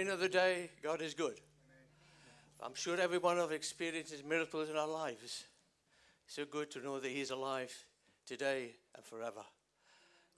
[0.00, 1.38] Another day, God is good.
[2.62, 5.44] I'm sure every one of us experiences miracles in our lives.
[6.24, 7.70] It's so good to know that He's alive
[8.24, 9.42] today and forever.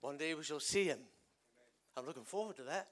[0.01, 0.99] One day we shall see Him.
[1.97, 2.89] I'm looking forward to that.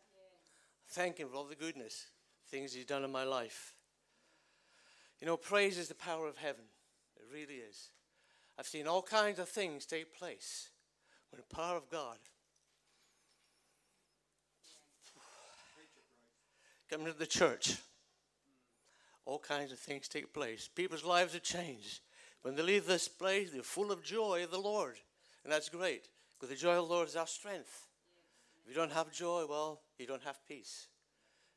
[0.91, 2.06] Thank Him for all the goodness,
[2.48, 3.75] things He's done in my life.
[5.21, 6.64] You know, praise is the power of heaven.
[7.16, 7.91] It really is.
[8.57, 10.71] I've seen all kinds of things take place
[11.32, 12.18] when the power of God
[16.91, 17.77] coming to the church.
[19.24, 20.69] All kinds of things take place.
[20.74, 22.01] People's lives are changed.
[22.42, 24.96] When they leave this place, they're full of joy of the Lord.
[25.45, 27.87] And that's great, because the joy of the Lord is our strength.
[28.62, 30.88] If you don't have joy, well, you don't have peace.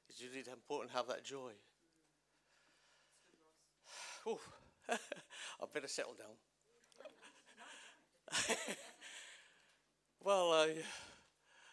[0.09, 1.51] It's really important to have that joy.
[4.89, 6.35] I better settle down.
[10.23, 10.75] well, I,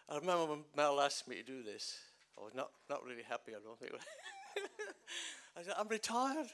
[0.09, 1.99] I remember when Mel asked me to do this.
[2.39, 3.93] I was not, not really happy, I don't think.
[5.57, 6.47] I said, I'm retired.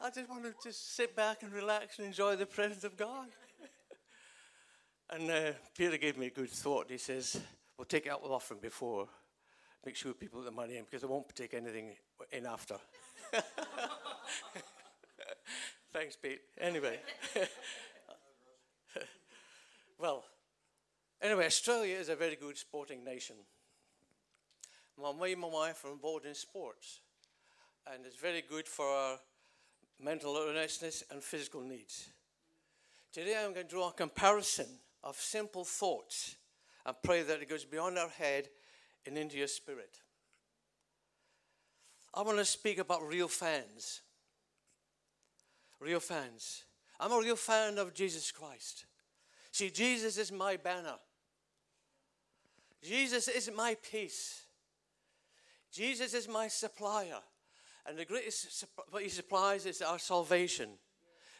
[0.00, 3.28] I just want to just sit back and relax and enjoy the presence of God.
[5.10, 6.86] and uh, Peter gave me a good thought.
[6.90, 7.40] He says,
[7.78, 9.06] We'll take out the offering before.
[9.84, 11.94] Make sure people put the money in because I won't take anything
[12.32, 12.76] in after.
[15.92, 16.40] Thanks, Pete.
[16.58, 16.98] Anyway.
[19.98, 20.24] well,
[21.20, 23.36] anyway, Australia is a very good sporting nation.
[25.00, 27.00] My, me and my wife are involved in sports,
[27.92, 29.18] and it's very good for our
[30.00, 32.08] mental earnestness and physical needs.
[33.12, 34.66] Today I'm going to draw a comparison
[35.04, 36.36] of simple thoughts
[36.84, 38.48] and pray that it goes beyond our head
[39.06, 40.00] and into your spirit.
[42.14, 44.00] I want to speak about real fans.
[45.78, 46.64] Real fans.
[46.98, 48.86] I'm a real fan of Jesus Christ.
[49.52, 50.96] See, Jesus is my banner.
[52.82, 54.45] Jesus is my peace.
[55.72, 57.20] Jesus is my supplier.
[57.86, 60.70] And the greatest what he supplies is our salvation.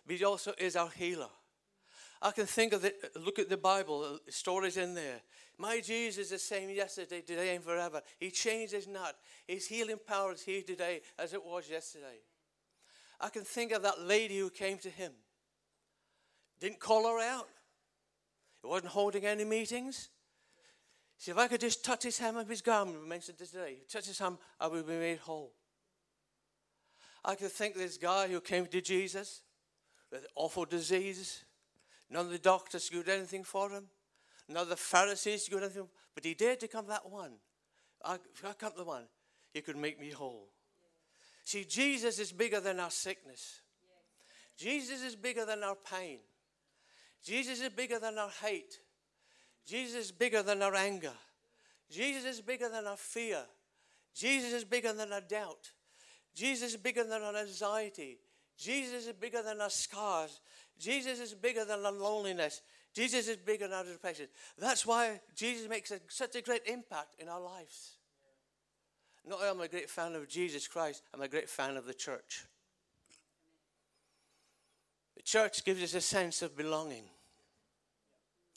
[0.07, 1.29] But he also is our healer.
[2.23, 5.21] I can think of it, look at the Bible, the stories in there.
[5.59, 8.00] My Jesus is the same yesterday, today, and forever.
[8.19, 9.17] He changes not.
[9.47, 12.21] His healing power is here today as it was yesterday.
[13.21, 15.12] I can think of that lady who came to him.
[16.61, 17.49] Didn't call her out.
[18.62, 20.09] He wasn't holding any meetings.
[21.19, 24.06] See, if I could just touch his hem of his garment, we mentioned today, touch
[24.06, 25.53] his hem, I would be made whole.
[27.25, 29.43] I could think this guy who came to Jesus
[30.12, 31.44] with awful disease.
[32.09, 33.87] None of the doctors could do anything for him.
[34.49, 35.88] None of the Pharisees could do anything.
[36.15, 37.32] But he dared to come that one.
[38.05, 39.05] I, I come to the one,
[39.53, 40.49] he could make me whole.
[41.44, 43.60] See, Jesus is bigger than our sickness.
[44.56, 46.19] Jesus is bigger than our pain.
[47.25, 48.78] Jesus is bigger than our hate.
[49.66, 51.12] Jesus is bigger than our anger.
[51.91, 53.43] Jesus is bigger than our fear.
[54.15, 55.72] Jesus is bigger than our doubt.
[56.34, 58.19] Jesus is bigger than our anxiety.
[58.56, 60.41] Jesus is bigger than our scars.
[60.78, 62.62] Jesus is bigger than our loneliness.
[62.94, 64.26] Jesus is bigger than our depression.
[64.56, 67.97] That's why Jesus makes a, such a great impact in our lives.
[69.26, 71.87] Not only am I a great fan of Jesus Christ, I'm a great fan of
[71.87, 72.44] the church.
[75.16, 77.05] The church gives us a sense of belonging.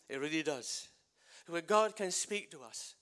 [0.08, 0.88] It really does
[1.50, 2.96] where God can speak to us.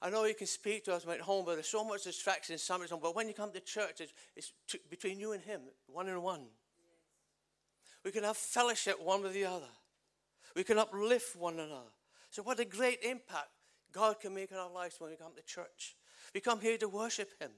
[0.00, 2.54] I know He can speak to us when at home, but there's so much distraction
[2.54, 3.00] in home.
[3.02, 6.22] But when you come to church, it's, it's t- between you and Him, one on
[6.22, 6.42] one.
[8.04, 9.66] We can have fellowship one with the other.
[10.54, 11.90] We can uplift one another.
[12.30, 13.48] So, what a great impact
[13.92, 15.96] God can make in our lives when we come to church.
[16.34, 17.50] We come here to worship Him.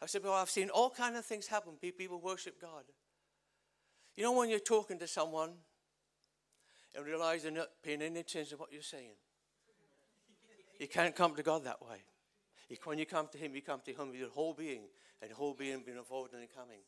[0.00, 1.74] I said, well, I've seen all kinds of things happen.
[1.80, 2.84] People worship God.
[4.16, 5.50] You know, when you're talking to someone
[6.94, 9.14] and realize they're not paying any attention to what you're saying.
[10.78, 11.98] You can't come to God that way.
[12.84, 14.82] when you come to Him, you come to Him with your whole being,
[15.20, 16.80] and whole being being involved in the coming.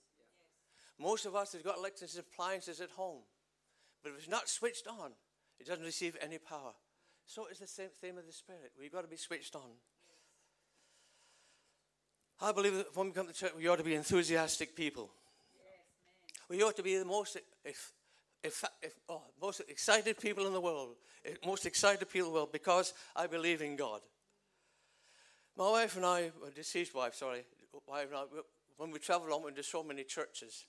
[0.98, 3.22] Most of us have got electric appliances at home,
[4.02, 5.12] but if it's not switched on,
[5.58, 6.72] it doesn't receive any power.
[7.26, 8.72] So it's the same thing with the Spirit.
[8.78, 9.70] We've got to be switched on.
[12.42, 15.10] I believe that when we come to church, we ought to be enthusiastic people.
[15.54, 17.36] Yes, we ought to be the most
[18.42, 22.38] if, if, oh, most excited people in the world, eh, most excited people in the
[22.38, 24.00] world because I believe in God.
[25.56, 27.44] My wife and I, deceased wife, sorry,
[27.86, 28.24] wife and I,
[28.76, 30.64] when we traveled on, we went to so many churches.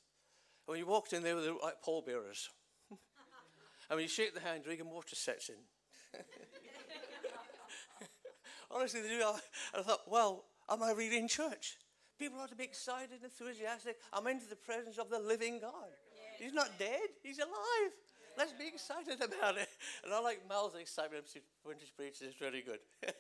[0.68, 2.50] And when you walked in there, they were like pallbearers.
[2.90, 3.00] and
[3.90, 5.56] when you shake the hand, drinking water sets in.
[8.72, 9.24] Honestly, they do.
[9.74, 11.78] I thought, well, am I really in church?
[12.20, 13.98] People ought to be excited, enthusiastic.
[14.14, 15.90] I'm into the presence of the living God.
[16.42, 17.92] He's not dead, he's alive.
[18.36, 19.70] Let's be excited about it.
[20.04, 21.26] And I like Mal's excitement
[21.64, 22.80] when she preaches, it's really good.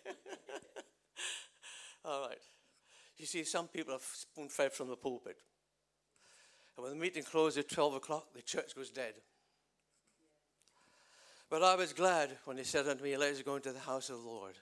[2.05, 2.39] All right.
[3.17, 5.37] You see, some people have spoon fed from the pulpit.
[6.75, 9.13] And when the meeting closed at 12 o'clock, the church was dead.
[11.47, 14.09] But I was glad when he said unto me, Let us go into the house
[14.09, 14.55] of the Lord.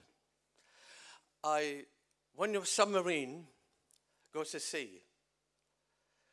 [1.46, 1.86] I,
[2.36, 3.46] when your submarine
[4.34, 5.04] goes to sea,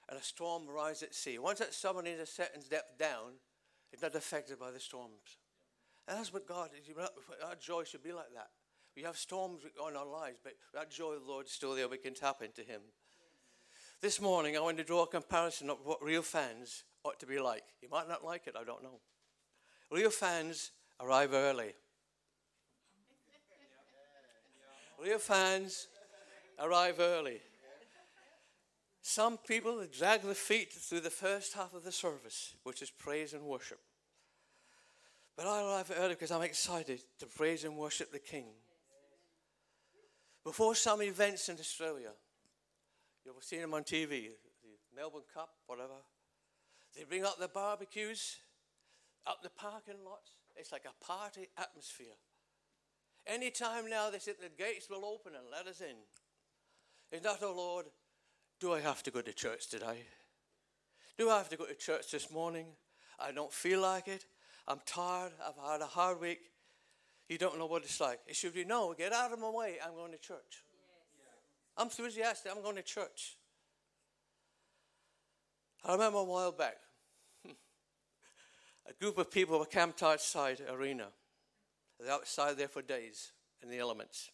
[0.09, 3.33] and a storm arises at sea, once that submarine is set in depth down,
[3.93, 5.39] it's not affected by the storms.
[6.07, 6.71] And that's what God,
[7.45, 8.49] our joy should be like that.
[8.97, 11.89] We have storms in our lives, but that joy of the Lord is still there.
[11.89, 12.81] We can tap into Him.
[14.01, 17.39] This morning, I want to draw a comparison of what real fans ought to be
[17.39, 17.65] like.
[17.83, 19.01] You might not like it, I don't know.
[19.91, 20.71] Real fans
[21.01, 21.75] arrive early.
[25.03, 25.89] Real fans
[26.59, 27.41] arrive early.
[29.09, 33.35] Some people drag their feet through the first half of the service, which is praise
[33.35, 33.79] and worship.
[35.37, 38.47] But I arrive early because I'm excited to praise and worship the King.
[40.43, 42.11] Before some events in Australia,
[43.25, 44.31] you've seen them on TV,
[44.65, 46.03] the Melbourne Cup, whatever.
[46.97, 48.39] They bring out the barbecues,
[49.25, 50.33] up the parking lots.
[50.57, 52.19] It's like a party atmosphere.
[53.25, 55.95] Anytime now they say the gates will open and let us in.
[57.13, 57.87] Is that, oh Lord,
[58.61, 60.05] do I have to go to church today?
[61.19, 62.67] Do I have to go to church this morning?
[63.19, 64.25] I don't feel like it.
[64.69, 65.33] I'm tired.
[65.47, 66.41] I've had a hard week.
[67.29, 68.21] You don't know what it's like.
[68.27, 69.77] It should be no, get out of my way.
[69.85, 70.65] I'm going to church.
[71.77, 72.53] I'm enthusiastic.
[72.55, 73.37] I'm going to church.
[75.85, 76.77] I remember a while back,
[78.89, 81.09] a group of people were camped outside arena.
[82.01, 83.33] They're outside there for days
[83.63, 84.31] in the elements.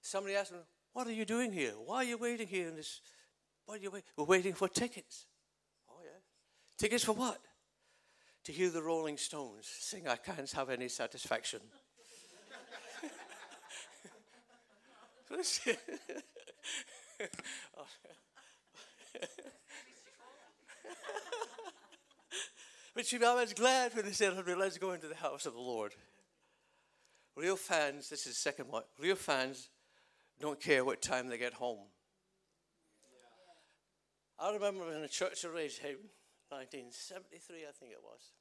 [0.00, 0.58] Somebody asked me,
[0.92, 1.72] What are you doing here?
[1.84, 3.00] Why are you waiting here in this?
[3.64, 4.04] Why are you wait?
[4.16, 5.26] We're waiting for tickets.
[5.88, 6.18] Oh, yeah.
[6.78, 7.38] Tickets for what?
[8.44, 11.60] To hear the Rolling Stones sing I Can't Have Any Satisfaction.
[22.94, 25.60] but know, I was glad when they said, let's go into the house of the
[25.60, 25.94] Lord.
[27.36, 29.68] Real fans, this is the second one, real fans
[30.40, 31.86] don't care what time they get home.
[34.38, 36.08] I remember in a church of Haven,
[36.48, 38.32] 1973, I think it was.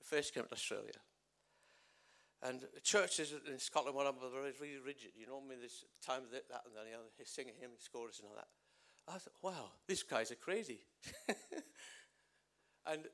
[0.00, 0.98] We first came to Australia.
[2.42, 4.04] And churches in Scotland were
[4.60, 5.12] really rigid.
[5.14, 8.18] You know, I mean, this time that, that, and then know, he's singing hymn, chorus,
[8.18, 8.48] and all that.
[9.06, 10.80] I thought, wow, these guys are crazy.
[12.86, 13.04] and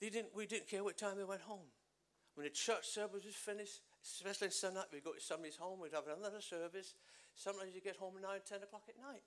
[0.00, 1.66] they didn't, we didn't care what time they went home.
[2.36, 5.96] When the church service was finished, especially in Sunday, we'd go to somebody's home, we'd
[5.96, 6.92] have another service.
[7.34, 9.24] Sometimes you get home at 9, 10 o'clock at night.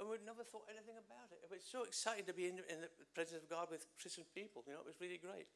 [0.00, 1.44] And we'd never thought anything about it.
[1.44, 4.64] It was so exciting to be in, in the presence of God with Christian people.
[4.66, 5.48] You know, it was really great.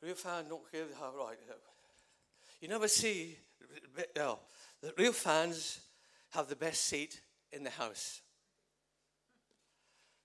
[0.00, 1.38] Real fans don't care how right.
[1.50, 1.54] Uh,
[2.60, 3.36] you never see,
[4.16, 4.38] no,
[4.80, 5.80] the real fans
[6.30, 7.20] have the best seat
[7.50, 8.20] in the house.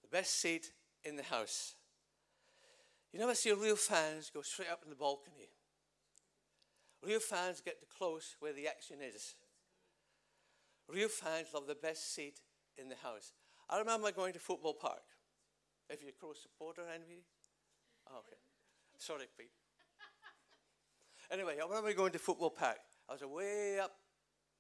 [0.04, 0.72] The best seat
[1.04, 1.74] in the house.
[3.14, 5.50] You never see real fans go straight up in the balcony.
[7.06, 9.36] Real fans get to close where the action is.
[10.92, 12.40] Real fans love the best seat
[12.78, 13.32] in the house.
[13.70, 15.04] I remember going to football park.
[15.90, 17.24] If you're a Crows supporter, envy.
[18.10, 18.38] Oh, okay.
[18.98, 19.52] Sorry, Pete.
[21.32, 22.80] Anyway, I remember going to football park.
[23.10, 23.92] I was way up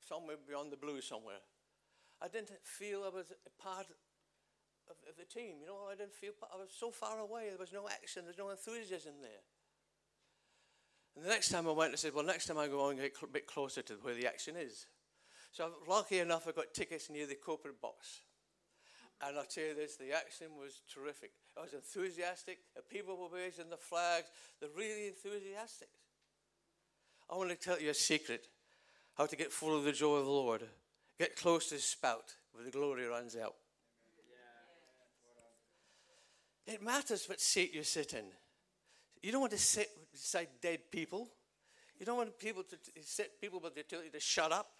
[0.07, 1.41] somewhere beyond the blue somewhere.
[2.21, 3.87] I didn't feel I was a part
[4.89, 5.55] of, of the team.
[5.61, 7.49] You know, I didn't feel, I was so far away.
[7.49, 9.43] There was no action, there's no enthusiasm there.
[11.15, 13.13] And the next time I went, I said, well, next time I go, and get
[13.21, 14.87] a bit closer to where the action is.
[15.51, 18.21] So I'm lucky enough, I got tickets near the corporate box.
[19.21, 21.31] And I'll tell you this, the action was terrific.
[21.57, 22.57] I was enthusiastic.
[22.75, 24.27] The people were raising the flags.
[24.59, 25.89] They're really enthusiastic.
[27.29, 28.47] I want to tell you a secret
[29.15, 30.63] how to get full of the joy of the Lord.
[31.19, 33.55] Get close to the spout where the glory runs out.
[36.65, 38.25] It matters what seat you sit in.
[39.21, 41.29] You don't want to sit beside dead people.
[41.99, 44.71] You don't want people to sit people but they tell you to shut up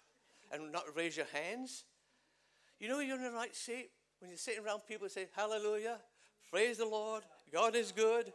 [0.52, 1.84] and not raise your hands.
[2.78, 5.98] You know you're in the right seat when you're sitting around people say hallelujah,
[6.50, 7.22] praise the Lord,
[7.52, 8.32] God is good.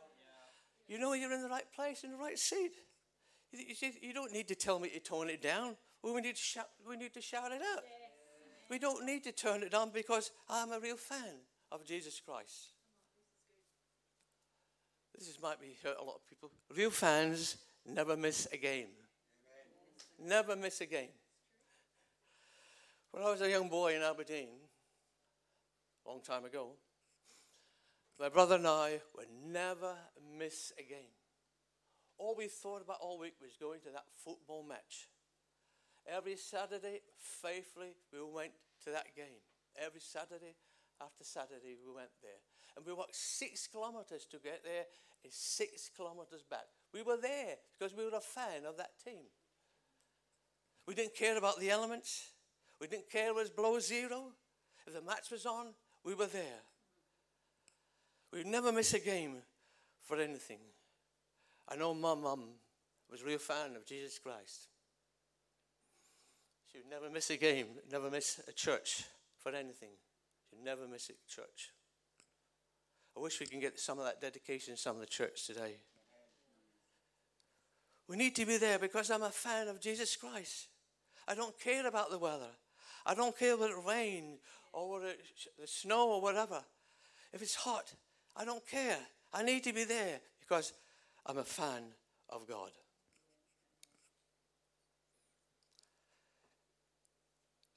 [0.88, 2.72] You know you're in the right place, in the right seat.
[3.51, 5.75] You, see, you don't need to tell me to tone it down.
[6.03, 7.84] We need to shout, we need to shout it out.
[8.70, 11.41] We don't need to turn it down because I'm a real fan
[11.72, 12.74] of Jesus Christ.
[15.20, 16.50] This is, might be hurt a lot of people.
[16.76, 18.88] Real fans never miss a game.
[20.18, 21.10] Never miss a game.
[23.12, 24.48] When I was a young boy in Aberdeen,
[26.06, 26.70] a long time ago,
[28.20, 29.94] my brother and I would never
[30.38, 31.12] miss a game
[32.20, 35.08] all we thought about all week was going to that football match.
[36.06, 38.52] Every Saturday, faithfully, we went
[38.84, 39.40] to that game.
[39.76, 40.54] Every Saturday
[41.02, 42.44] after Saturday, we went there.
[42.76, 44.86] And we walked six kilometers to get there
[45.24, 46.66] and six kilometers back.
[46.94, 49.26] We were there because we were a fan of that team.
[50.88, 52.32] We didn't care about the elements.
[52.80, 54.32] We didn't care if it was below zero.
[54.88, 55.68] If the match was on,
[56.04, 56.64] we were there.
[58.32, 59.38] We'd never miss a game
[60.02, 60.60] for anything.
[61.68, 62.46] I know my mum
[63.12, 64.68] was a real fan of Jesus Christ.
[66.72, 69.04] She would never miss a game, never miss a church
[69.40, 69.90] for anything.
[70.50, 71.72] She'd never miss a church.
[73.16, 75.78] I wish we can get some of that dedication in some of the church today.
[78.08, 80.68] We need to be there because I'm a fan of Jesus Christ.
[81.28, 82.50] I don't care about the weather.
[83.06, 84.39] I don't care whether it rains
[84.74, 85.22] or whether it,
[85.60, 86.63] the snow or whatever.
[87.34, 87.94] If it's hot,
[88.36, 88.98] I don't care.
[89.32, 90.74] I need to be there because
[91.25, 91.84] I'm a fan
[92.30, 92.72] of God.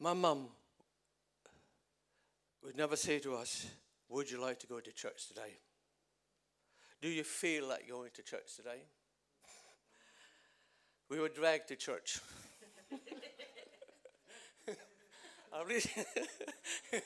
[0.00, 0.48] My mum
[2.64, 3.66] would never say to us,
[4.12, 5.56] Would you like to go to church today?
[7.00, 8.82] Do you feel like going to church today?
[11.08, 12.20] We were dragged to church.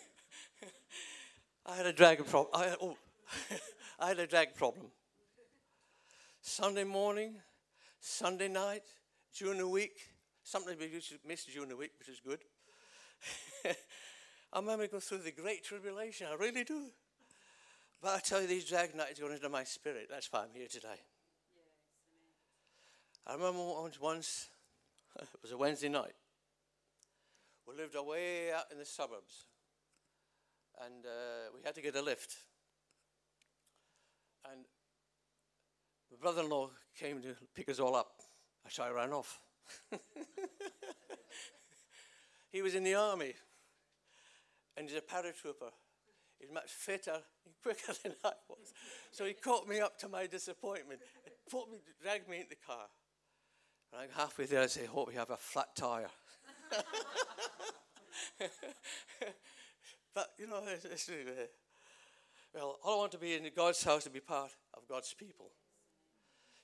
[1.64, 2.48] I had a drag problem.
[2.52, 2.96] I, oh,
[4.00, 4.86] I had a drag problem.
[6.42, 7.36] Sunday morning,
[8.00, 8.82] Sunday night,
[9.38, 9.96] during the week.
[10.42, 12.40] Sometimes we used to miss during the week, which is good.
[14.52, 16.28] I remember going through the great tribulation.
[16.30, 16.84] I really do.
[18.02, 20.08] But I tell you, these drag nights go into my spirit.
[20.10, 21.00] That's why I'm here today.
[23.26, 24.48] I remember once, once
[25.20, 26.14] it was a Wednesday night.
[27.66, 29.46] We lived away out in the suburbs,
[30.84, 32.36] and uh, we had to get a lift.
[34.52, 34.64] And
[36.10, 38.12] my brother in law came to pick us all up.
[38.68, 39.40] So I ran off.
[42.52, 43.34] he was in the army,
[44.76, 45.71] and he's a paratrooper.
[46.38, 48.73] He's much fitter and quicker than I was.
[49.11, 51.00] So he caught me up to my disappointment,
[51.50, 52.87] put me, dragged me into the car.
[53.92, 56.11] And I'm halfway there, I say, Hope you have a flat tire.
[60.14, 61.12] but, you know, it's, it's, uh,
[62.54, 65.50] well, all I want to be in God's house to be part of God's people.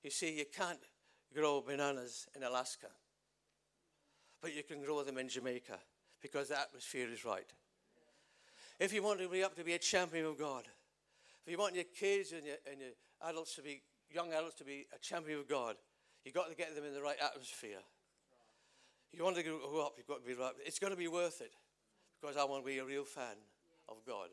[0.02, 0.80] You see, you can't
[1.34, 2.88] grow bananas in Alaska,
[4.40, 5.78] but you can grow them in Jamaica
[6.20, 7.52] because the atmosphere is right.
[8.82, 10.64] If you want to be up to be a champion of God,
[11.46, 12.90] if you want your kids and your, and your
[13.28, 15.76] adults to be, young adults to be a champion of God,
[16.24, 17.78] you've got to get them in the right atmosphere.
[19.12, 20.50] You want to grow up, you've got to be right.
[20.66, 21.52] It's going to be worth it
[22.20, 23.36] because I want to be a real fan
[23.88, 24.30] of God.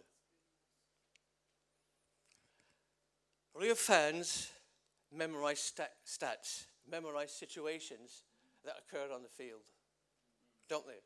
[3.53, 4.49] Real fans
[5.15, 8.23] memorize stat- stats, memorize situations
[8.65, 9.61] that occurred on the field,
[10.67, 11.01] don't they?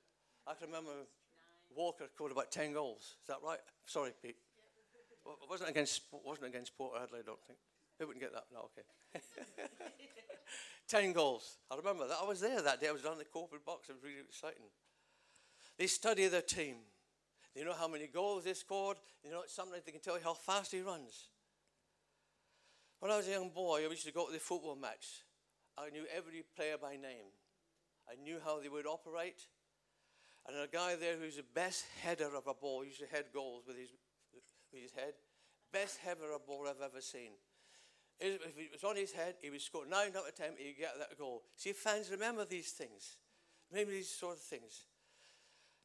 [0.48, 0.92] I can remember
[1.76, 3.16] Walker scored about 10 goals.
[3.22, 3.60] Is that right?
[3.86, 4.38] Sorry, Pete.
[5.26, 7.60] It wasn't against, wasn't against Port Adelaide, I don't think.
[7.98, 8.46] They wouldn't get that.
[8.54, 9.22] No, okay.
[10.88, 11.58] 10 goals.
[11.72, 12.18] I remember that.
[12.22, 12.90] I was there that day.
[12.90, 13.90] I was down in the corporate box.
[13.90, 14.66] It was really exciting.
[15.78, 16.78] They study their team.
[17.56, 18.98] They know how many goals they scored.
[19.24, 21.30] They know sometimes they can tell you how fast he runs.
[23.00, 25.24] When I was a young boy, I used to go to the football match.
[25.78, 27.32] I knew every player by name.
[28.10, 29.46] I knew how they would operate.
[30.48, 33.26] And a guy there who's the best header of a ball, he used to head
[33.34, 33.90] goals with his,
[34.72, 35.14] with his head.
[35.72, 37.32] Best header of a ball I've ever seen.
[38.20, 40.98] If it was on his head, he would score nine out of ten, he'd get
[41.00, 41.44] that goal.
[41.56, 43.18] See, fans remember these things.
[43.72, 44.86] Remember these sort of things.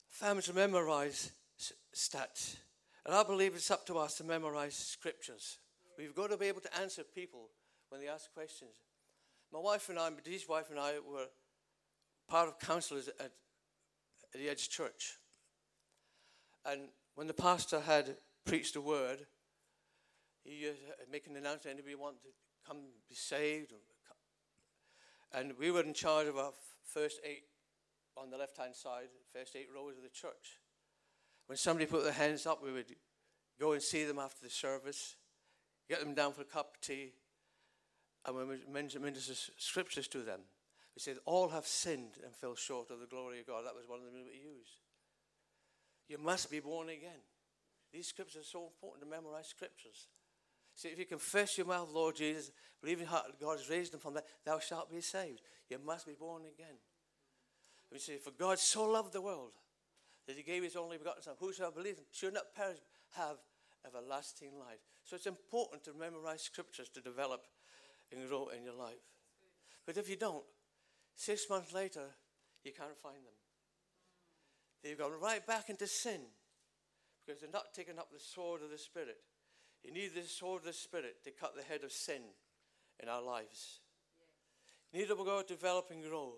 [0.08, 1.30] Fans memorize
[1.94, 2.56] stats.
[3.06, 5.58] And I believe it's up to us to memorize scriptures.
[5.96, 7.48] We've got to be able to answer people
[7.88, 8.72] when they ask questions.
[9.52, 11.26] My wife and I, Dee's wife and I, were
[12.28, 13.32] part of counselors at,
[14.34, 15.18] at the Edge Church.
[16.64, 19.26] And when the pastor had preached a word,
[20.44, 20.72] he uh,
[21.10, 22.28] make an announcement, anybody want to
[22.66, 23.72] come be saved?
[25.32, 27.44] And we were in charge of our first eight
[28.16, 30.60] on the left-hand side, first eight rows of the church.
[31.46, 32.94] When somebody put their hands up, we would
[33.60, 35.16] go and see them after the service,
[35.88, 37.12] get them down for a cup of tea,
[38.24, 40.40] and we would minister scriptures to them.
[40.98, 43.64] We said, all have sinned and fell short of the glory of God.
[43.64, 44.82] That was one of them we used.
[46.08, 47.22] You must be born again.
[47.92, 50.08] These scriptures are so important to memorize scriptures.
[50.74, 52.50] See, if you confess your mouth, Lord Jesus,
[52.82, 55.40] believe in your heart that God has raised him from that, thou shalt be saved.
[55.70, 56.78] You must be born again.
[57.92, 59.52] We say, For God so loved the world
[60.26, 61.36] that he gave his only begotten Son.
[61.38, 62.78] Whosoever believes him should not perish,
[63.14, 63.36] have
[63.86, 64.80] everlasting life.
[65.04, 67.44] So it's important to memorize scriptures to develop
[68.10, 68.96] and grow in your life.
[69.86, 70.42] But if you don't,
[71.18, 72.06] six months later,
[72.64, 73.34] you can't find them.
[74.82, 76.20] They've gone right back into sin
[77.26, 79.18] because they're not taking up the sword of the Spirit.
[79.82, 82.22] You need the sword of the Spirit to cut the head of sin
[83.02, 83.80] in our lives.
[84.92, 86.34] You need to go develop and grow.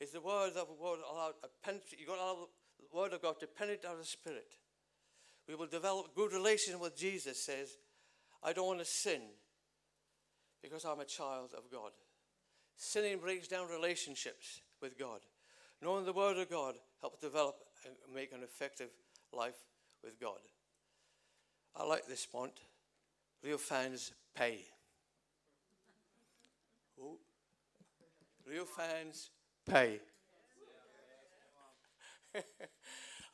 [0.00, 1.34] It's the word of God allowed
[1.98, 2.48] you've got to allow
[2.78, 4.54] the word of God to penetrate our spirit.
[5.48, 7.76] We will develop good relation with Jesus says,
[8.42, 9.20] I don't want to sin
[10.62, 11.90] because I'm a child of God.
[12.76, 15.20] Sinning breaks down relationships with God.
[15.80, 18.90] Knowing the Word of God helps develop and make an effective
[19.32, 19.58] life
[20.02, 20.38] with God.
[21.74, 22.52] I like this font.
[23.42, 24.60] Real fans pay.
[27.00, 27.18] Ooh.
[28.48, 29.30] Real fans
[29.68, 30.00] pay.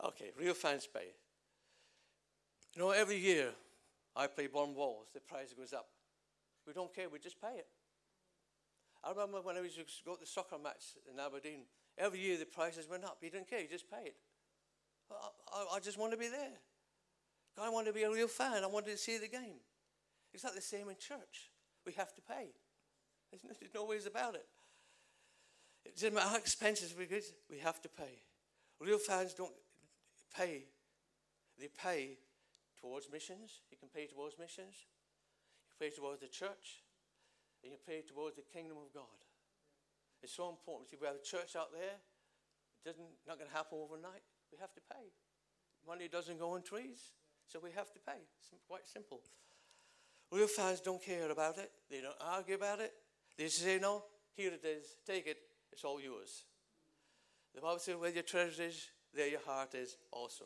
[0.04, 1.12] okay, real fans pay.
[2.75, 3.50] You know, every year
[4.14, 5.88] I play lawn bowls, the price goes up.
[6.66, 7.66] We don't care, we just pay it.
[9.05, 11.61] I remember when I used to go to the soccer match in Aberdeen,
[11.97, 13.19] every year the prices went up.
[13.23, 14.12] You didn't care, you just paid.
[15.11, 16.59] I, I, I just want to be there.
[17.61, 18.62] I want to be a real fan.
[18.62, 19.59] I wanted to see the game.
[20.33, 21.50] It's not the same in church.
[21.85, 22.49] We have to pay.
[23.31, 24.47] There's no, there's no ways about it.
[25.85, 28.23] It doesn't matter how expensive we get, we have to pay.
[28.81, 29.52] Real fans don't
[30.35, 30.64] pay.
[31.59, 32.17] They pay
[32.81, 33.61] towards missions.
[33.71, 34.75] You can pay towards missions.
[35.69, 36.85] You pay towards the church.
[37.62, 39.19] And you pay towards the kingdom of God.
[40.23, 40.91] It's so important.
[40.91, 41.99] See, we have a church out there.
[41.99, 44.23] It doesn't not going to happen overnight.
[44.53, 45.11] We have to pay.
[45.87, 47.12] Money doesn't go on trees,
[47.47, 48.21] so we have to pay.
[48.38, 49.21] It's quite simple.
[50.31, 51.71] Real fans don't care about it.
[51.91, 52.93] They don't argue about it.
[53.37, 54.05] They say, no,
[54.37, 54.97] here it is.
[55.07, 55.38] Take it.
[55.73, 56.45] It's all yours.
[57.55, 60.45] The Bible says, where your treasure is, there your heart is also.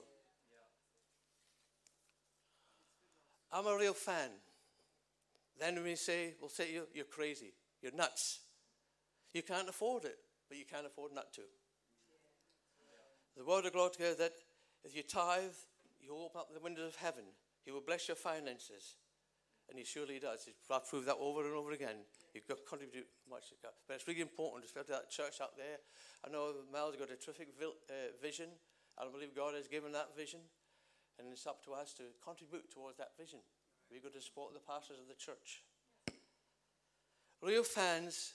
[3.51, 4.31] I'm a real fan.
[5.63, 7.55] Then we say, we'll say you, you're crazy.
[7.81, 8.41] You're nuts.
[9.33, 11.43] You can't afford it, but you can't afford not to.
[13.37, 14.33] The word of God says that
[14.83, 15.55] if you tithe,
[16.03, 17.23] you open up the windows of heaven.
[17.65, 18.97] He will bless your finances.
[19.71, 20.49] And he surely does.
[20.69, 22.03] I've proved that over and over again.
[22.35, 23.55] You've got to contribute much.
[23.63, 25.79] But it's really important, especially that church out there.
[26.27, 28.49] I know Mel's got a terrific uh, vision.
[28.99, 30.41] I believe God has given that vision.
[31.21, 33.39] And it's up to us to contribute towards that vision.
[33.93, 35.63] We've got to support the pastors of the church.
[37.43, 38.33] Real fans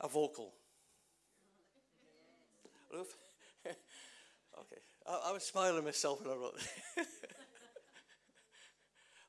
[0.00, 0.54] are vocal.
[2.90, 3.04] Real
[3.66, 6.58] okay, I, I was smiling myself when I wrote
[6.96, 7.06] that.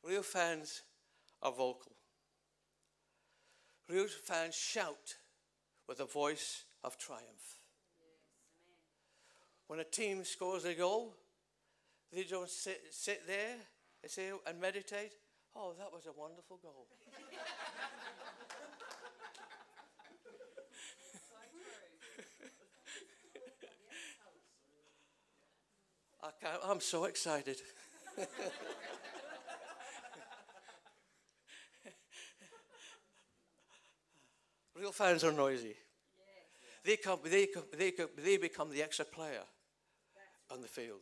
[0.04, 0.84] Real fans
[1.42, 1.92] are vocal.
[3.90, 5.16] Real fans shout
[5.88, 7.60] with a voice of triumph.
[9.68, 11.16] When a team scores a goal,
[12.14, 13.56] they don't sit, sit there
[14.02, 15.14] and, say, and meditate.
[15.56, 16.88] Oh, that was a wonderful goal.
[26.24, 27.58] I can't, I'm so excited.
[34.76, 35.76] Real fans are noisy.
[36.84, 39.44] They, come, they, come, they, come, they become the extra player
[40.52, 41.02] on the field.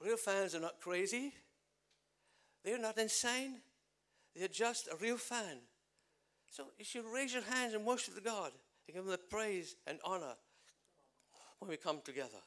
[0.00, 1.32] Real fans are not crazy.
[2.64, 3.60] They're not insane.
[4.34, 5.58] They're just a real fan.
[6.50, 8.52] So you should raise your hands and worship the God
[8.86, 10.34] and give Him the praise and honor
[11.58, 12.42] when we come together.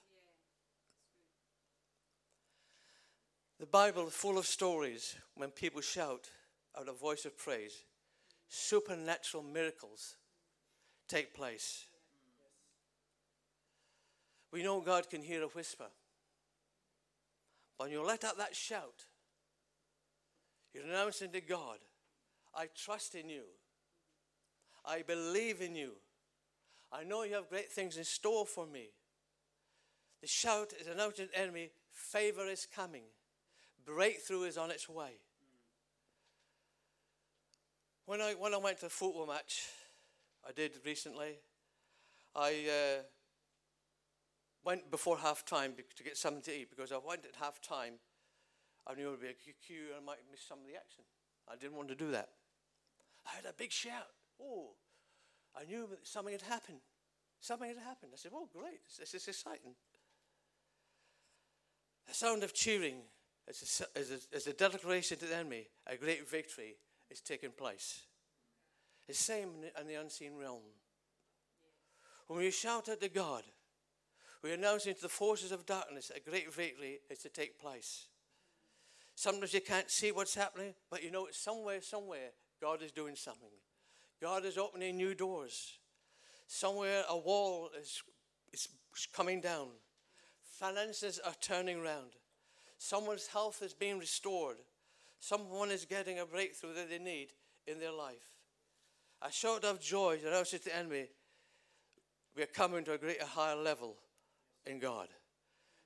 [3.59, 6.29] The Bible is full of stories when people shout
[6.79, 7.83] out a voice of praise.
[8.47, 10.15] Supernatural miracles
[11.07, 11.85] take place.
[14.51, 15.87] We know God can hear a whisper.
[17.79, 19.05] When you let out that shout,
[20.73, 21.77] you're announcing to God,
[22.53, 23.43] I trust in you.
[24.85, 25.93] I believe in you.
[26.91, 28.89] I know you have great things in store for me.
[30.19, 33.03] The shout is announcing to enemy, favor is coming.
[33.85, 35.11] Breakthrough is on its way.
[38.05, 39.67] When I, when I went to a football match,
[40.45, 41.39] I did recently,
[42.35, 43.01] I uh,
[44.63, 47.93] went before half time to get something to eat because I went at half time.
[48.87, 51.03] I knew it would be a queue and I might miss some of the action.
[51.47, 52.29] I didn't want to do that.
[53.25, 54.07] I had a big shout.
[54.41, 54.71] Oh,
[55.55, 56.79] I knew that something had happened.
[57.39, 58.11] Something had happened.
[58.13, 58.81] I said, Oh, great.
[58.99, 59.75] This is exciting.
[62.07, 63.01] The sound of cheering
[63.47, 65.67] is a, a, a declaration to the enemy.
[65.87, 66.75] A great victory
[67.09, 68.03] is taking place.
[69.07, 70.61] It's the same in the unseen realm.
[72.27, 73.43] When we shout at the God,
[74.41, 78.07] we're announcing to the forces of darkness a great victory is to take place.
[79.15, 83.15] Sometimes you can't see what's happening, but you know it's somewhere, somewhere, God is doing
[83.15, 83.49] something.
[84.21, 85.77] God is opening new doors.
[86.47, 88.01] Somewhere a wall is,
[88.53, 88.69] is
[89.13, 89.67] coming down.
[90.41, 92.11] Finances are turning around.
[92.77, 94.57] Someone's health is being restored.
[95.19, 97.27] Someone is getting a breakthrough that they need
[97.67, 98.31] in their life.
[99.21, 101.07] A shout of joy announces to the enemy,
[102.37, 103.97] we are coming to a greater, higher level
[104.65, 105.07] in God.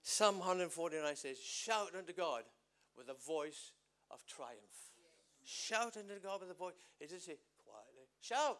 [0.01, 2.43] Psalm 149 says, Shout unto God
[2.97, 3.71] with a voice
[4.11, 4.59] of triumph.
[5.45, 6.73] Shout unto God with a voice.
[6.99, 8.07] It doesn't say quietly.
[8.21, 8.59] Shout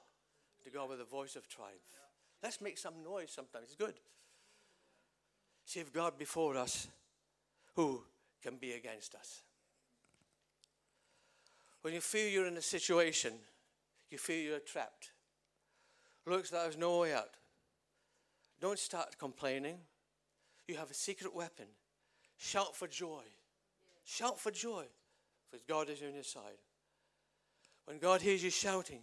[0.64, 1.82] to God with a voice of triumph.
[2.42, 3.66] Let's make some noise sometimes.
[3.66, 3.94] It's good.
[5.66, 6.88] See if God before us,
[7.76, 8.04] who
[8.42, 9.42] can be against us?
[11.82, 13.34] When you feel you're in a situation,
[14.10, 15.12] you feel you're trapped.
[16.26, 17.32] Looks like there's no way out.
[18.62, 19.78] Don't start complaining.
[20.68, 21.66] You have a secret weapon.
[22.38, 23.24] Shout for joy.
[24.06, 24.86] Shout for joy,
[25.50, 26.60] because God is on your side.
[27.86, 29.02] When God hears you shouting,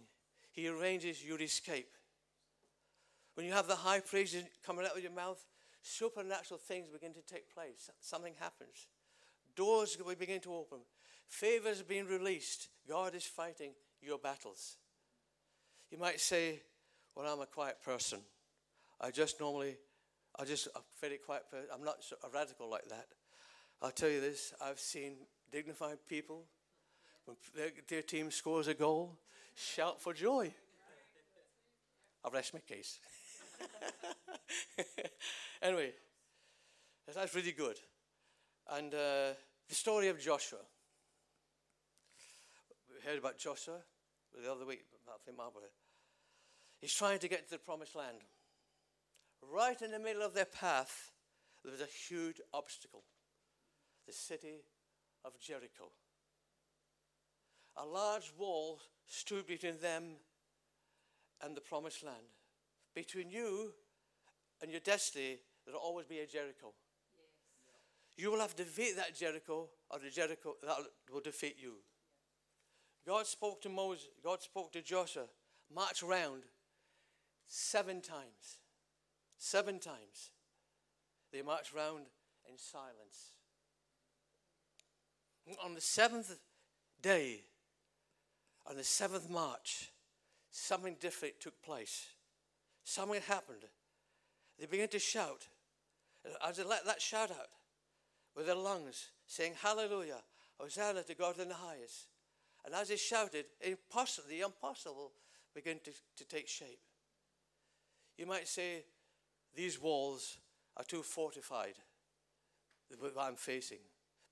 [0.51, 1.91] He arranges your escape.
[3.35, 5.43] When you have the high praises coming out of your mouth,
[5.81, 7.89] supernatural things begin to take place.
[7.99, 8.87] Something happens.
[9.55, 10.79] Doors begin to open.
[11.27, 12.69] Favors are being released.
[12.87, 13.71] God is fighting
[14.01, 14.77] your battles.
[15.89, 16.61] You might say,
[17.15, 18.19] Well, I'm a quiet person.
[18.99, 19.77] I just normally,
[20.39, 21.19] I just a very.
[21.73, 23.07] I'm not a radical like that.
[23.81, 25.13] I'll tell you this I've seen
[25.51, 26.45] dignified people,
[27.25, 29.17] when their, their team scores a goal,
[29.55, 30.53] shout for joy.
[32.25, 32.99] I've rest my case.
[35.61, 35.91] anyway,
[37.13, 37.77] that's really good.
[38.71, 39.33] And uh,
[39.67, 40.59] the story of Joshua.
[42.89, 43.77] We heard about Joshua
[44.41, 45.65] the other week, I think Marbury.
[46.79, 48.17] He's trying to get to the promised land.
[49.49, 51.11] Right in the middle of their path,
[51.63, 53.03] there was a huge obstacle
[54.07, 54.65] the city
[55.23, 55.89] of Jericho.
[57.77, 60.15] A large wall stood between them
[61.41, 62.27] and the promised land.
[62.93, 63.71] Between you
[64.61, 66.73] and your destiny, there will always be a Jericho.
[67.15, 68.17] Yes.
[68.17, 70.77] You will have to defeat that Jericho, or the Jericho that
[71.11, 71.75] will defeat you.
[73.07, 75.25] God spoke to Moses, God spoke to Joshua,
[75.73, 76.43] march around
[77.47, 78.60] seven times.
[79.43, 80.29] Seven times.
[81.33, 82.05] They marched round
[82.47, 83.31] in silence.
[85.65, 86.37] On the seventh
[87.01, 87.39] day,
[88.69, 89.89] on the seventh March,
[90.51, 92.05] something different took place.
[92.83, 93.63] Something happened.
[94.59, 95.47] They began to shout.
[96.47, 97.49] As they let that shout out
[98.35, 100.21] with their lungs, saying, Hallelujah,
[100.59, 102.05] Hosanna to God in the highest.
[102.63, 105.13] And as they shouted, impossible, the impossible
[105.55, 106.79] began to, to take shape.
[108.19, 108.83] You might say,
[109.55, 110.37] These walls
[110.77, 111.75] are too fortified
[112.89, 113.79] with what I'm facing.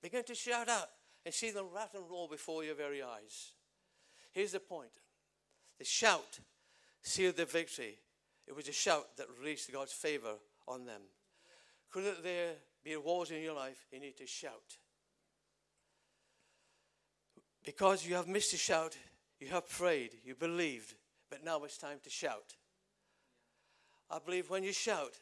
[0.02, 0.90] Begin to shout out
[1.26, 3.54] and see them rat and roll before your very eyes.
[4.32, 4.92] Here's the point
[5.78, 6.40] the shout
[7.02, 8.00] sealed the victory.
[8.48, 10.36] It was a shout that released God's favor
[10.68, 11.02] on them.
[11.92, 12.54] Could there
[12.84, 13.86] be walls in your life?
[13.92, 14.78] You need to shout.
[17.64, 18.98] Because you have missed a shout,
[19.40, 20.96] you have prayed, you believed,
[21.30, 22.56] but now it's time to shout.
[24.10, 25.14] I believe when you shout,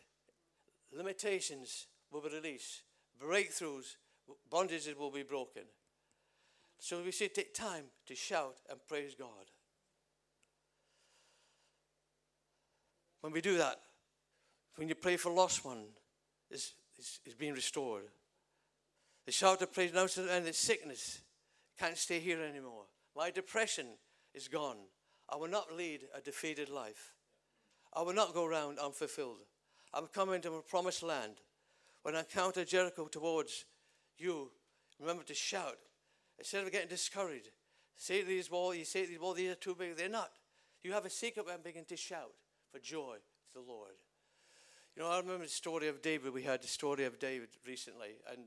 [0.91, 2.84] limitations will be released,
[3.21, 3.95] breakthroughs,
[4.52, 5.63] bondages will be broken.
[6.80, 9.52] So we should take time to shout and praise God.
[13.21, 13.80] When we do that,
[14.76, 15.86] when you pray for lost one,
[16.52, 16.73] is
[17.26, 18.06] is being restored.
[19.26, 21.19] The shout of praise now and the sickness
[21.78, 22.86] can't stay here anymore.
[23.15, 23.88] My depression
[24.34, 24.78] is gone.
[25.30, 27.13] I will not lead a defeated life.
[27.93, 29.39] I will not go around unfulfilled.
[29.93, 31.34] I'm coming to my promised land.
[32.04, 33.65] When I encounter Jericho towards
[34.17, 34.50] you,
[35.00, 35.78] remember to shout
[36.39, 37.50] Instead of getting discouraged,
[37.95, 39.95] say to these walls, you say to these walls, these are too big.
[39.95, 40.32] They're not.
[40.84, 42.34] You have a secret and begin to shout
[42.71, 43.93] for joy to the Lord.
[44.95, 46.34] You know, I remember the story of David.
[46.34, 48.43] We had the story of David recently, and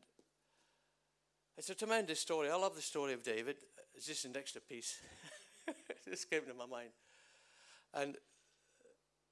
[1.56, 2.48] it's a tremendous story.
[2.48, 3.56] I love the story of David.
[3.94, 4.98] It's just an extra piece.
[5.68, 5.76] it
[6.08, 6.90] just came to my mind.
[7.92, 8.16] And,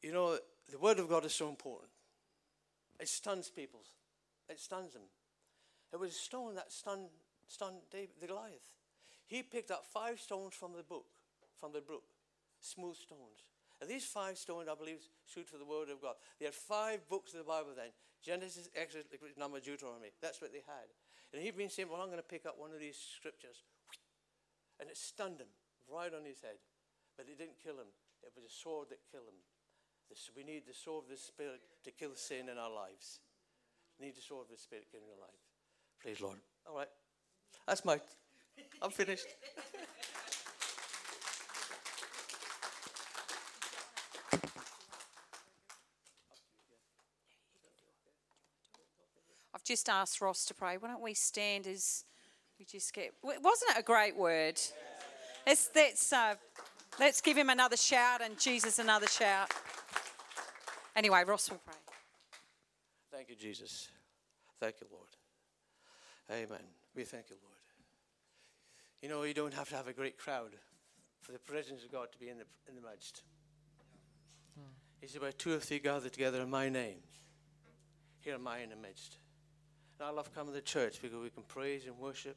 [0.03, 0.39] you know,
[0.71, 1.91] the Word of God is so important.
[3.01, 3.81] It stuns people,
[4.49, 5.03] it stuns them.
[5.93, 7.09] It was a stone that stunned
[7.47, 8.77] stunned David, the Goliath.
[9.27, 11.07] He picked up five stones from the book,
[11.61, 12.05] from the brook,
[12.61, 13.45] smooth stones.
[13.81, 16.17] And these five stones, I believe, stood for the word of God.
[16.39, 19.07] They had five books of the Bible then Genesis, Exodus,
[19.39, 20.11] Number, Deuteronomy.
[20.21, 20.91] That's what they had.
[21.33, 23.63] And he'd been saying, Well, I'm going to pick up one of these scriptures.
[24.81, 25.51] And it stunned him
[25.87, 26.59] right on his head.
[27.17, 27.91] But it didn't kill him,
[28.23, 29.39] it was a sword that killed him.
[30.37, 33.21] We need the sword of the Spirit to kill sin in our lives.
[33.99, 35.43] We need the sword of the Spirit to kill in our lives.
[36.01, 36.37] Praise Lord.
[36.67, 36.89] All right.
[37.67, 38.01] That's my.
[38.81, 39.27] I'm finished.
[49.55, 50.77] I've just asked Ross to pray.
[50.79, 52.05] Why don't we stand as
[52.59, 53.13] we just get.
[53.23, 54.61] Wasn't it a great word?
[55.47, 56.35] Let's, uh,
[57.01, 59.53] let's give him another shout and Jesus another shout.
[60.99, 61.77] Anyway, Ross will pray.
[63.13, 63.87] Thank you, Jesus.
[64.59, 65.07] Thank you, Lord.
[66.29, 66.67] Amen.
[66.93, 67.55] We thank you, Lord.
[69.01, 70.57] You know, you don't have to have a great crowd
[71.21, 73.23] for the presence of God to be in the, in the midst.
[74.57, 74.73] Hmm.
[75.01, 76.99] He said, Where two or three gather together in my name,
[78.19, 79.19] here am I in the midst.
[80.01, 82.37] And I love coming to church because we can praise and worship,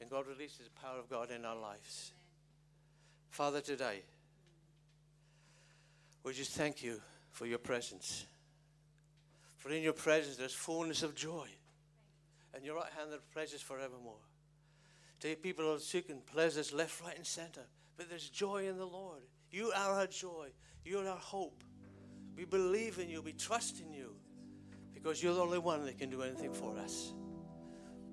[0.00, 2.12] and God releases the power of God in our lives.
[3.30, 4.02] Father, today,
[6.24, 7.00] we just thank you
[7.34, 8.26] for your presence.
[9.58, 11.48] For in your presence there's fullness of joy.
[12.54, 14.22] And your right hand there pleasures forevermore.
[15.18, 17.62] Today people are seeking pleasures left, right, and center.
[17.96, 19.22] But there's joy in the Lord.
[19.50, 20.48] You are our joy.
[20.84, 21.64] You're our hope.
[22.36, 23.20] We believe in you.
[23.20, 24.14] We trust in you.
[24.92, 27.12] Because you're the only one that can do anything for us.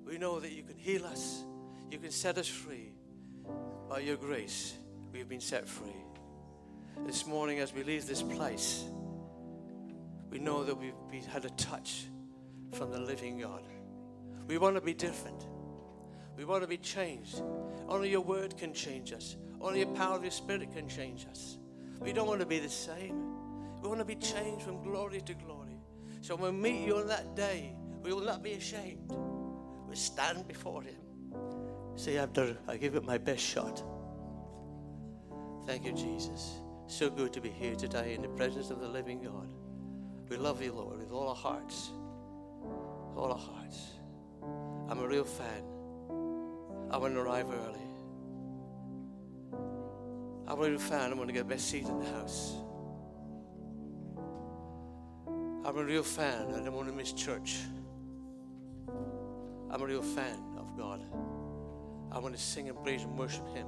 [0.04, 1.44] We know that you can heal us.
[1.90, 2.90] You can set us free.
[3.88, 4.74] By your grace,
[5.12, 5.90] we have been set free.
[7.06, 8.84] This morning, as we leave this place,
[10.32, 12.06] we know that we've had a touch
[12.72, 13.62] from the living God.
[14.48, 15.46] We want to be different.
[16.38, 17.42] We want to be changed.
[17.86, 19.36] Only your word can change us.
[19.60, 21.58] Only the power of your spirit can change us.
[22.00, 23.34] We don't want to be the same.
[23.82, 25.76] We want to be changed from glory to glory.
[26.22, 29.12] So when we meet you on that day, we will not be ashamed.
[29.86, 30.96] We stand before Him.
[31.94, 33.82] Say, after I give it my best shot.
[35.66, 36.62] Thank you, Jesus.
[36.86, 39.52] So good to be here today in the presence of the living God.
[40.32, 41.90] We love you, Lord, with all our hearts.
[43.14, 43.90] All our hearts.
[44.88, 45.62] I'm a real fan.
[46.90, 47.82] I want to arrive early.
[50.48, 51.10] I'm a real fan.
[51.10, 52.54] I'm going to get the best seat in the house.
[55.66, 56.46] I'm a real fan.
[56.54, 57.58] I don't want to miss church.
[59.70, 61.04] I'm a real fan of God.
[62.10, 63.66] I want to sing and praise and worship Him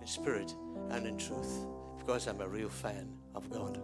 [0.00, 0.54] in spirit
[0.88, 1.66] and in truth
[1.98, 3.82] because I'm a real fan of God.